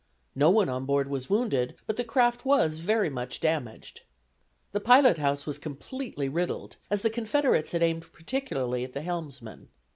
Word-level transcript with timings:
No 0.33 0.49
one 0.49 0.67
on 0.67 0.87
board 0.87 1.09
was 1.09 1.29
wounded, 1.29 1.75
but 1.85 1.95
the 1.95 2.03
craft 2.03 2.43
was 2.43 2.79
very 2.79 3.07
much 3.11 3.39
damaged. 3.39 4.01
The 4.71 4.79
pilot 4.79 5.19
house 5.19 5.45
was 5.45 5.59
completely 5.59 6.27
riddled, 6.27 6.77
as 6.89 7.03
the 7.03 7.11
Confederates 7.11 7.71
had 7.71 7.83
aimed 7.83 8.11
particularly 8.11 8.83
at 8.83 8.93
the 8.93 9.03
helmsman. 9.03 9.67